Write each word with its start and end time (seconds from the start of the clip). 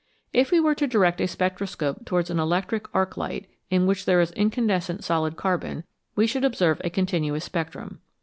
If 0.33 0.49
we 0.49 0.59
were 0.59 0.73
to 0.73 0.87
direct 0.87 1.21
a 1.21 1.27
spectroscope 1.27 2.05
towards 2.05 2.31
an 2.31 2.39
electric 2.39 2.87
arc 2.91 3.17
light, 3.17 3.47
in 3.69 3.85
which 3.85 4.05
there 4.05 4.19
is 4.19 4.31
incandescent 4.31 5.03
solid 5.03 5.35
carbon, 5.37 5.83
we 6.15 6.25
should 6.25 6.43
observe 6.43 6.81
a 6.83 6.89
continuous 6.89 7.43
spectrum. 7.45 7.99